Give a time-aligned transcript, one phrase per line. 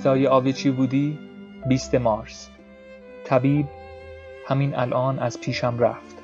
[0.00, 1.18] روستای آویچی بودی؟
[1.68, 2.50] 20 مارس.
[3.24, 3.66] طبیب
[4.46, 6.16] همین الان از پیشم رفت.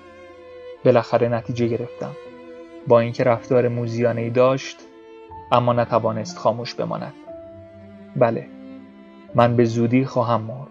[0.84, 2.10] بالاخره نتیجه گرفتم.
[2.86, 4.76] با اینکه رفتار موزیانه ای داشت
[5.52, 7.12] اما نتوانست خاموش بماند.
[8.16, 8.46] بله
[9.34, 10.70] من به زودی خواهم مرد.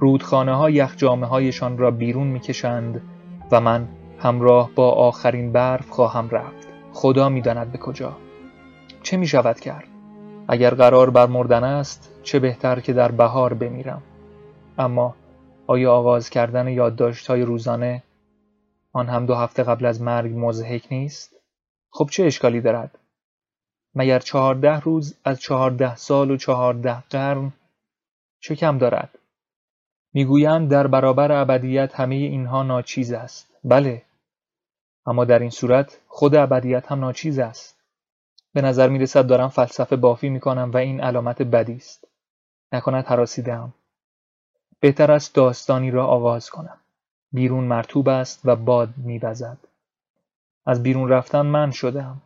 [0.00, 3.02] رودخانه ها یخ جامعه هایشان را بیرون می‌کشند
[3.50, 6.68] و من همراه با آخرین برف خواهم رفت.
[6.92, 8.16] خدا می‌داند به کجا.
[9.02, 9.95] چه می شود کرد؟
[10.48, 14.02] اگر قرار بر مردن است چه بهتر که در بهار بمیرم.
[14.78, 15.16] اما
[15.66, 16.78] آیا آغاز کردن
[17.28, 18.02] های روزانه
[18.92, 21.36] آن هم دو هفته قبل از مرگ مضحک نیست؟
[21.90, 22.98] خب چه اشکالی دارد؟
[23.94, 27.52] مگر چهارده روز از چهارده سال و چهارده قرن
[28.40, 29.18] چه کم دارد؟
[30.12, 33.54] می‌گویند در برابر ابدیت همه اینها ناچیز است.
[33.64, 34.02] بله
[35.06, 37.75] اما در این صورت خود ابدیت هم ناچیز است.
[38.56, 42.08] به نظر می رسد دارم فلسفه بافی می کنم و این علامت بدی است.
[42.72, 43.74] نکند حراسیدم.
[44.80, 46.78] بهتر است داستانی را آغاز کنم.
[47.32, 49.58] بیرون مرتوب است و باد میوزد.
[50.66, 52.22] از بیرون رفتن من شدم.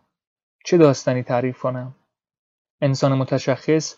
[0.64, 1.94] چه داستانی تعریف کنم؟
[2.80, 3.96] انسان متشخص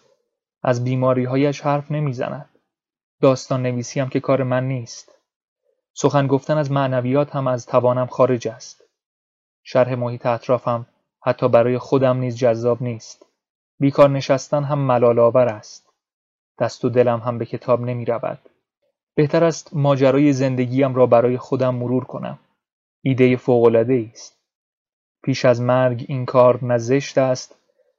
[0.63, 2.49] از بیماریهایش حرف نمی‌زند.
[3.21, 5.15] داستان نویسی هم که کار من نیست.
[5.95, 8.85] سخن گفتن از معنویات هم از توانم خارج است.
[9.63, 10.87] شرح محیط اطرافم
[11.25, 13.27] حتی برای خودم نیز جذاب نیست.
[13.81, 15.89] بیکار نشستن هم ملال آور است.
[16.59, 18.39] دست و دلم هم به کتاب نمی رود.
[19.15, 22.39] بهتر است ماجرای زندگیم را برای خودم مرور کنم.
[23.03, 24.39] ایده فوقالعاده است.
[25.25, 27.55] پیش از مرگ این کار نه زشت است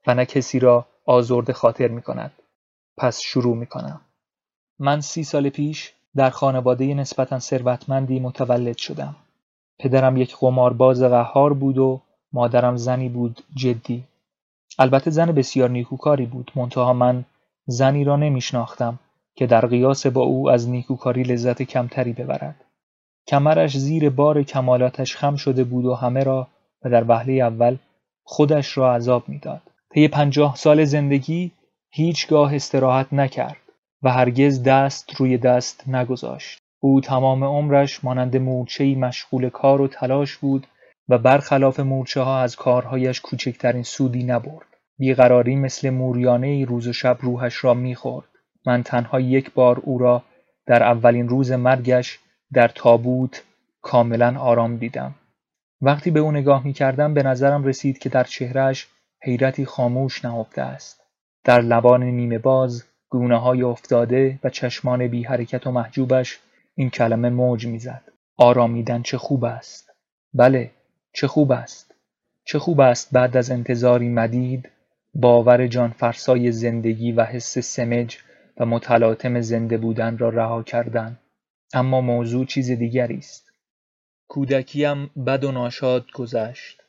[0.06, 2.32] و نه کسی را آزرده خاطر می کند.
[2.96, 4.00] پس شروع می کنم.
[4.78, 9.16] من سی سال پیش در خانواده نسبتا ثروتمندی متولد شدم.
[9.78, 12.00] پدرم یک قمارباز قهار بود و
[12.34, 14.04] مادرم زنی بود جدی.
[14.78, 16.52] البته زن بسیار نیکوکاری بود.
[16.54, 17.24] منتها من
[17.66, 18.98] زنی را نمیشناختم
[19.36, 22.64] که در قیاس با او از نیکوکاری لذت کمتری ببرد.
[23.28, 26.48] کمرش زیر بار کمالاتش خم شده بود و همه را
[26.84, 27.76] و در وهله اول
[28.24, 29.62] خودش را عذاب می‌داد.
[29.94, 31.50] طی پنجاه سال زندگی
[31.90, 33.56] هیچگاه استراحت نکرد
[34.02, 36.58] و هرگز دست روی دست نگذاشت.
[36.80, 40.66] او تمام عمرش مانند مورچهای مشغول کار و تلاش بود
[41.08, 41.80] و برخلاف
[42.16, 44.66] ها از کارهایش کوچکترین سودی نبرد.
[44.98, 48.28] بیقراری مثل موریانه روز و شب روحش را می‌خورد.
[48.66, 50.22] من تنها یک بار او را
[50.66, 52.18] در اولین روز مرگش
[52.52, 53.42] در تابوت
[53.82, 55.14] کاملا آرام دیدم.
[55.80, 58.86] وقتی به او نگاه می کردم به نظرم رسید که در چهرهش
[59.22, 61.00] حیرتی خاموش نهفته است.
[61.44, 66.40] در لبان نیمه باز گونه های افتاده و چشمان بی حرکت و محجوبش
[66.74, 68.02] این کلمه موج می‌زد.
[68.36, 69.90] آرامیدن چه خوب است.
[70.34, 70.70] بله
[71.16, 71.94] چه خوب است.
[72.44, 74.70] چه خوب است بعد از انتظاری مدید
[75.14, 78.18] باور جان فرسای زندگی و حس سمج
[78.56, 81.18] و متلاطم زنده بودن را رها کردن.
[81.74, 83.52] اما موضوع چیز دیگری است.
[84.28, 86.82] کودکیم بد و ناشاد گذشت.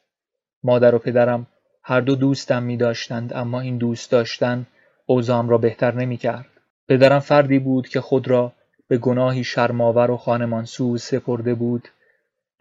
[0.64, 1.48] مادر و پدرم
[1.84, 4.68] هر دو دوستم می داشتند اما این دوست داشتن
[5.06, 6.50] اوزام را بهتر نمی کرد.
[6.88, 8.54] پدرم فردی بود که خود را
[8.88, 11.88] به گناهی شرماور و خانمانسوز سپرده بود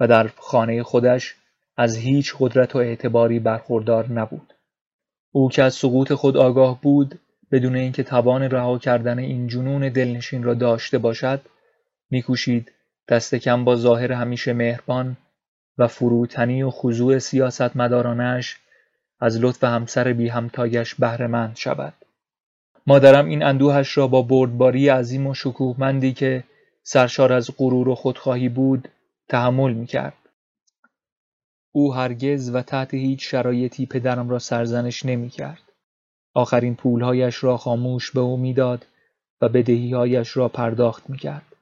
[0.01, 1.35] و در خانه خودش
[1.77, 4.55] از هیچ قدرت و اعتباری برخوردار نبود.
[5.33, 10.43] او که از سقوط خود آگاه بود بدون اینکه توان رها کردن این جنون دلنشین
[10.43, 11.41] را داشته باشد
[12.11, 12.73] میکوشید
[13.09, 15.17] دست کم با ظاهر همیشه مهربان
[15.79, 18.57] و فروتنی و خضوع سیاستمدارانش
[19.21, 21.95] از لطف همسر بی همتایش بهرهمند شود.
[22.87, 26.45] مادرم این اندوهش را با بردباری عظیم و شکوهمندی که
[26.83, 28.89] سرشار از غرور و خودخواهی بود
[29.29, 30.24] تحمل می کرد.
[31.77, 35.63] او هرگز و تحت هیچ شرایطی پدرم را سرزنش نمی کرد.
[36.35, 38.87] آخرین پولهایش را خاموش به او می‌داد
[39.41, 41.57] و بدهیهایش را پرداخت می کرد.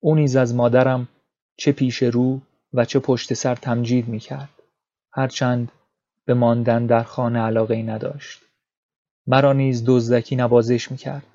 [0.00, 1.08] او نیز از مادرم
[1.56, 2.40] چه پیش رو
[2.72, 4.62] و چه پشت سر تمجید می کرد.
[5.12, 5.72] هرچند
[6.24, 8.42] به ماندن در خانه علاقه نداشت.
[9.26, 11.26] مرا نیز دزدکی نوازش می کرد.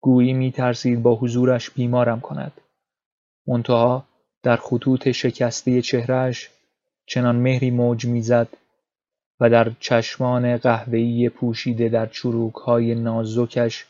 [0.00, 2.52] گویی می ترسید با حضورش بیمارم کند.
[3.46, 4.04] منتها
[4.42, 6.50] در خطوط شکسته چهرهش
[7.10, 8.48] چنان مهری موج می‌زد
[9.40, 13.86] و در چشمان قهوه‌ای پوشیده در چروکهای نازکش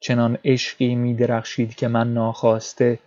[0.00, 2.98] چنان عشقی می درخشید که من ناخواسته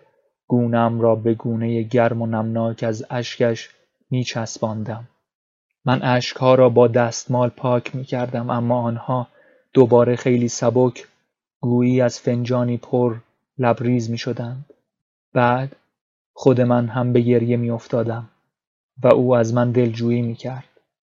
[0.48, 3.70] گونم را به گونه گرم و نمناک از اشکش
[4.10, 5.08] می چسباندم.
[5.86, 9.28] من اشکها را با دستمال پاک می کردم اما آنها
[9.74, 11.08] دوباره خیلی سبک
[11.60, 13.16] گویی از فنجانی پر
[13.58, 14.66] لبریز می شدند.
[15.34, 15.76] بعد
[16.34, 18.30] خود من هم به گریه می افتادم
[19.04, 20.70] و او از من دلجویی می کرد.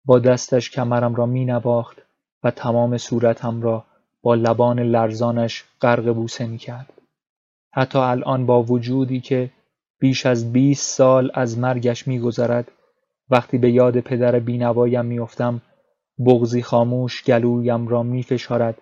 [0.04, 2.02] با دستش کمرم را می نواخت
[2.42, 3.84] و تمام صورتم را
[4.22, 6.92] با لبان لرزانش غرق بوسه می کرد.
[7.72, 9.50] حتی الان با وجودی که
[9.98, 12.70] بیش از بیست سال از مرگش میگذرد
[13.30, 15.62] وقتی به یاد پدر بینوایم میافتم
[16.26, 18.78] بغزی خاموش گلویم را میفشارد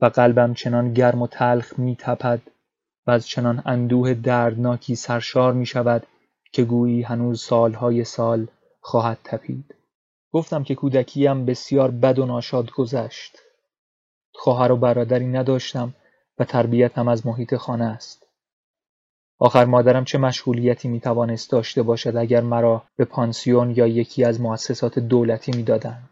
[0.00, 2.42] و قلبم چنان گرم و تلخ میتپد
[3.06, 6.06] و از چنان اندوه دردناکی سرشار می شود
[6.52, 8.46] که گویی هنوز سالهای سال
[8.80, 9.74] خواهد تپید.
[10.32, 13.38] گفتم که کودکیم بسیار بد و ناشاد گذشت.
[14.34, 15.94] خواهر و برادری نداشتم
[16.38, 18.26] و تربیتم از محیط خانه است.
[19.38, 24.40] آخر مادرم چه مشغولیتی می توانست داشته باشد اگر مرا به پانسیون یا یکی از
[24.40, 26.08] مؤسسات دولتی می‌دادند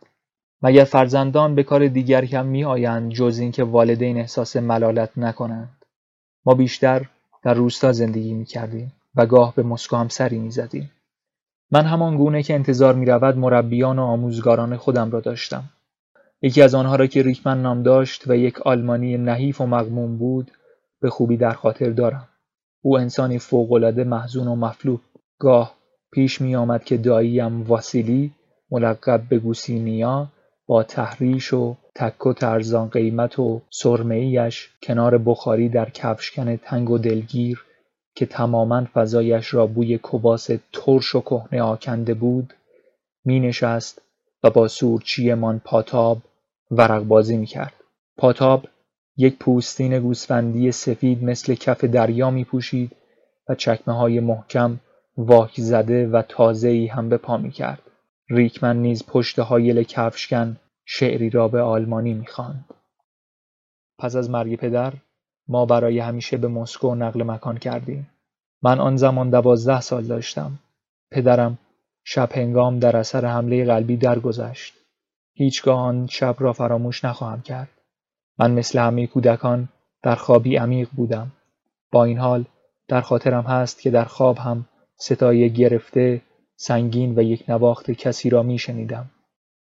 [0.62, 5.85] مگر فرزندان به کار دیگری هم می آیند جز اینکه والدین احساس ملالت نکنند
[6.46, 7.06] ما بیشتر
[7.43, 10.90] در روستا زندگی می کردیم و گاه به مسکو هم سری می زدیم.
[11.70, 15.64] من همان گونه که انتظار می رود مربیان و آموزگاران خودم را داشتم.
[16.43, 20.50] یکی از آنها را که ریکمن نام داشت و یک آلمانی نحیف و مغموم بود
[21.00, 22.28] به خوبی در خاطر دارم.
[22.82, 25.00] او انسانی فوقالعاده محزون و مفلوک
[25.38, 25.75] گاه
[26.12, 28.34] پیش می آمد که داییم واسیلی
[28.70, 30.28] ملقب به گوسینیا
[30.66, 33.62] با تحریش و تک و ترزان قیمت و
[34.11, 37.64] ایش کنار بخاری در کفشکن تنگ و دلگیر
[38.18, 42.54] که تماما فضایش را بوی کباس ترش و کهنه آکنده بود
[43.25, 44.02] می نشست
[44.42, 46.18] و با سورچیمان پاتاب
[46.70, 47.72] ورق بازی می کرد.
[48.16, 48.66] پاتاب
[49.16, 52.96] یک پوستین گوسفندی سفید مثل کف دریا می پوشید
[53.48, 54.80] و چکمه های محکم
[55.16, 57.82] واک زده و تازه‌ای هم به پا می کرد.
[58.30, 62.64] ریکمن نیز پشت هایل کفشکن شعری را به آلمانی می‌خواند.
[63.98, 64.92] پس از مرگ پدر
[65.49, 68.11] ما برای همیشه به مسکو نقل مکان کردیم.
[68.62, 70.59] من آن زمان دوازده سال داشتم.
[71.11, 71.59] پدرم
[72.05, 74.75] شب هنگام در اثر حمله قلبی درگذشت.
[75.35, 77.69] هیچگاه آن شب را فراموش نخواهم کرد.
[78.38, 79.69] من مثل همه کودکان
[80.02, 81.33] در خوابی عمیق بودم.
[81.93, 82.45] با این حال
[82.88, 86.23] در خاطرم هست که در خواب هم ستای گرفته،
[86.57, 89.11] سنگین و یک نواخت کسی را می شنیدم.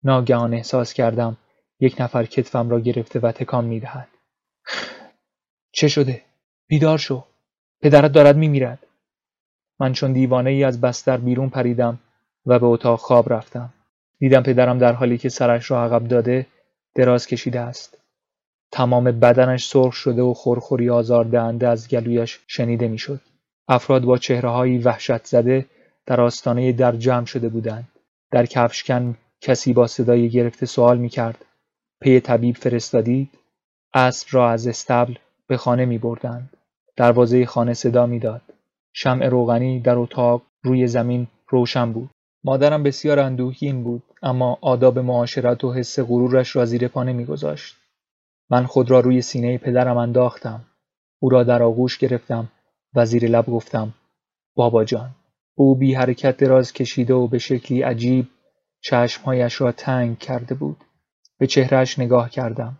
[0.04, 1.38] ناگهان احساس کردم
[1.80, 4.08] یک نفر کتفم را گرفته و تکان می دهد.
[5.76, 6.22] چه شده؟
[6.68, 7.24] بیدار شو.
[7.82, 8.80] پدرت دارد می میرد.
[9.80, 12.00] من چون دیوانه ای از بستر بیرون پریدم
[12.46, 13.74] و به اتاق خواب رفتم.
[14.20, 16.46] دیدم پدرم در حالی که سرش را عقب داده
[16.96, 17.98] دراز کشیده است.
[18.72, 23.22] تمام بدنش سرخ شده و خورخوری آزاردهنده از گلویش شنیده می‌شد.
[23.68, 25.66] افراد با چهرههایی وحشت زده
[26.06, 27.88] در آستانه در جمع شده بودند.
[28.32, 31.46] در کفشکن کسی با صدای گرفته سوال می کرد.
[32.02, 33.30] پی طبیب فرستادید؟
[33.94, 35.16] اسب را از استبل
[35.48, 36.58] به خانه می بردند.
[36.96, 38.42] دروازه خانه صدا می‌داد.
[38.94, 42.10] شمع روغنی در اتاق روی زمین روشن بود.
[42.44, 47.76] مادرم بسیار اندوهگین بود اما آداب معاشرت و حس غرورش را زیر پا نمیگذاشت.
[48.50, 50.66] من خود را روی سینه پدرم انداختم.
[51.20, 52.52] او را در آغوش گرفتم
[52.96, 53.94] و زیر لب گفتم
[54.56, 55.10] بابا جان.
[55.56, 58.28] او بی حرکت دراز کشیده و به شکلی عجیب
[58.82, 60.78] چشمهایش را تنگ کرده بود.
[61.38, 62.78] به چهرهش نگاه کردم.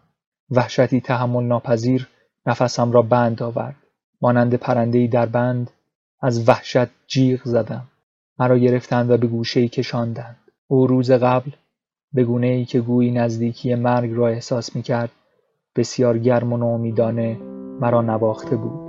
[0.52, 2.08] وحشتی تحمل ناپذیر
[2.46, 3.76] نفسم را بند آورد.
[4.22, 5.72] مانند پرندهای در بند
[6.22, 7.88] از وحشت جیغ زدم.
[8.40, 10.38] مرا گرفتند و به گوشهای کشاندند.
[10.68, 11.52] او روز قبل
[12.14, 15.12] به ای که گویی نزدیکی مرگ را احساس می کرد
[15.76, 17.38] بسیار گرم و نومیدانه
[17.80, 18.85] مرا نواخته بود.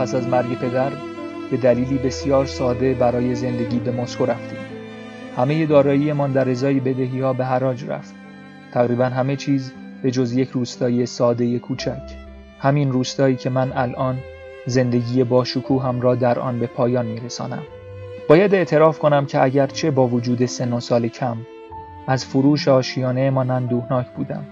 [0.00, 0.90] پس از مرگ پدر
[1.50, 4.58] به دلیلی بسیار ساده برای زندگی به مسکو رفتیم.
[5.36, 8.14] همه داراییمان در ازای بدهی ها به حراج رفت.
[8.72, 12.02] تقریبا همه چیز به جز یک روستایی ساده کوچک.
[12.58, 14.18] همین روستایی که من الان
[14.66, 15.44] زندگی با
[15.82, 17.62] هم را در آن به پایان میرسانم.
[18.28, 21.36] باید اعتراف کنم که اگرچه با وجود سن و سال کم
[22.06, 24.44] از فروش آشیانه من اندوهناک بودم.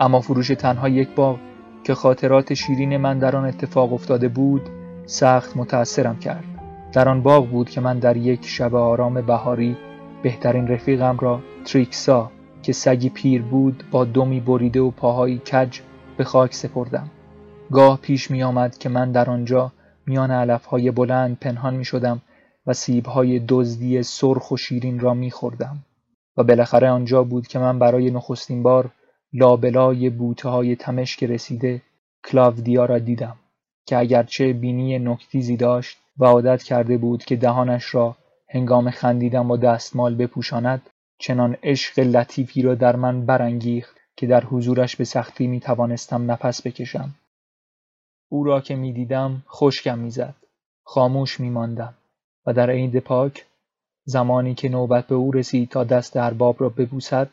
[0.00, 1.38] اما فروش تنها یک باغ
[1.84, 4.75] که خاطرات شیرین من در آن اتفاق افتاده بود
[5.06, 6.44] سخت متأثرم کرد.
[6.92, 9.76] در آن باغ بود که من در یک شب آرام بهاری
[10.22, 12.30] بهترین رفیقم را تریکسا
[12.62, 15.80] که سگی پیر بود با دمی بریده و پاهایی کج
[16.16, 17.10] به خاک سپردم.
[17.72, 19.72] گاه پیش می آمد که من در آنجا
[20.06, 22.22] میان علفهای بلند پنهان می شدم
[22.66, 25.84] و سیبهای دزدی سرخ و شیرین را می خوردم
[26.36, 28.90] و بالاخره آنجا بود که من برای نخستین بار
[29.32, 30.12] لابلای
[30.44, 31.82] های تمشک رسیده
[32.24, 33.36] کلاودیا را دیدم.
[33.86, 38.16] که اگرچه بینی نکتیزی داشت و عادت کرده بود که دهانش را
[38.48, 44.96] هنگام خندیدن با دستمال بپوشاند چنان عشق لطیفی را در من برانگیخت که در حضورش
[44.96, 47.14] به سختی می توانستم نفس بکشم.
[48.28, 50.34] او را که می دیدم خشکم می‌زد
[50.84, 51.94] خاموش می ماندم
[52.46, 53.46] و در عید پاک
[54.04, 57.28] زمانی که نوبت به او رسید تا دست ارباب را ببوسد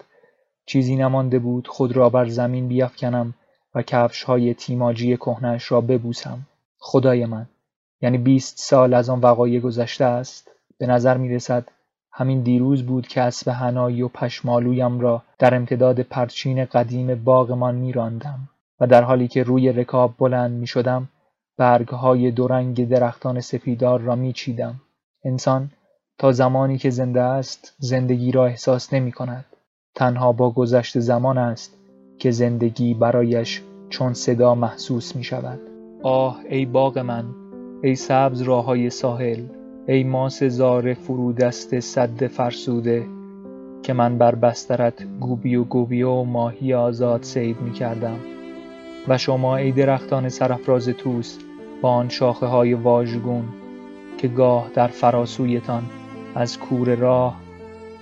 [0.66, 3.34] چیزی نمانده بود خود را بر زمین بیافکنم
[3.76, 3.84] و
[4.26, 6.40] های تیماجی کهنهاش را ببوسم
[6.80, 7.46] خدای من
[8.02, 11.68] یعنی بیست سال از آن وقایع گذشته است به نظر می رسد
[12.12, 17.92] همین دیروز بود که اسب هنایی و پشمالویم را در امتداد پرچین قدیم باغمان می
[17.92, 18.50] راندم
[18.80, 21.10] و در حالی که روی رکاب بلند می شدم
[21.58, 24.82] برگ های دورنگ درختان سفیدار را می چیدم.
[25.24, 25.70] انسان
[26.18, 29.46] تا زمانی که زنده است زندگی را احساس نمی کند.
[29.96, 31.74] تنها با گذشت زمان است
[32.20, 35.60] که زندگی برایش چون صدا محسوس می شود
[36.04, 37.26] آه ای باغ من
[37.84, 39.44] ای سبز راهای ساحل
[39.88, 43.06] ای ماس زار فرودست صد فرسوده
[43.84, 48.20] که من بر بسترت گوبی و گوبی و ماهی آزاد سید می کردم
[49.08, 51.38] و شما ای درختان سرفراز توس
[51.82, 53.44] با آن شاخه های واژگون
[54.18, 55.84] که گاه در فراسویتان
[56.36, 57.43] از کور راه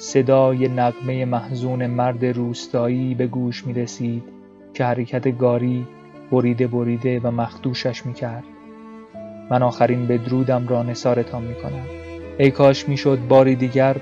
[0.01, 4.23] صدای نغمه محزون مرد روستایی به گوش می رسید
[4.73, 5.87] که حرکت گاری
[6.31, 8.43] بریده بریده و مخدوشش می کرد.
[9.49, 11.85] من آخرین بدرودم را نسارتان می کنم.
[12.37, 13.95] ای کاش می شد باری دیگر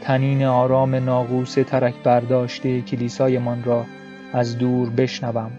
[0.00, 3.84] تنین آرام ناقوس ترک برداشته کلیسایمان را
[4.32, 5.50] از دور بشنوم.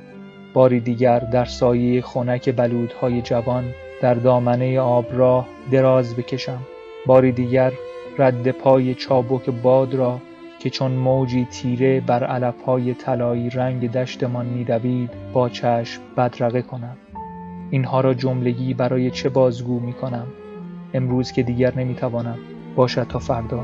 [0.54, 3.66] باری دیگر در سایه خنک بلودهای جوان
[4.02, 6.60] در دامنه آبراه دراز بکشم.
[7.06, 7.72] باری دیگر
[8.20, 10.20] رد پای چابک باد را
[10.60, 16.98] که چون موجی تیره بر علفهای طلایی رنگ دشتمان میدوید با چشم بدرقه کنم.
[17.70, 20.28] اینها را جملگی برای چه بازگو می کنم
[20.94, 22.38] امروز که دیگر نمی‌توانم
[22.76, 23.64] باشد تا فردا.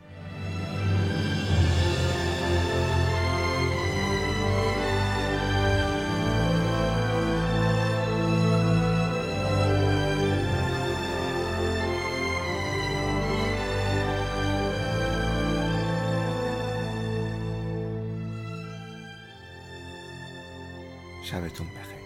[21.31, 22.00] شبتون بخیر.